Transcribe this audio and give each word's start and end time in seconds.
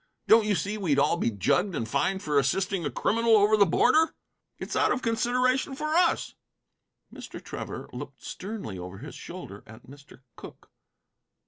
Don't 0.27 0.47
you 0.47 0.55
see 0.55 0.79
we'd 0.79 0.97
all 0.97 1.15
be 1.15 1.29
jugged 1.29 1.75
and 1.75 1.87
fined 1.87 2.23
for 2.23 2.39
assisting 2.39 2.83
a 2.83 2.89
criminal 2.89 3.37
over 3.37 3.55
the 3.55 3.67
border? 3.67 4.15
It's 4.57 4.75
out 4.75 4.91
of 4.91 5.03
consideration 5.03 5.75
for 5.75 5.89
us." 5.95 6.33
Mr. 7.13 7.39
Trevor 7.39 7.87
looked 7.93 8.23
sternly 8.23 8.79
over 8.79 8.97
his 8.97 9.13
shoulder 9.13 9.61
at 9.67 9.85
Mr. 9.85 10.21
Cooke. 10.35 10.71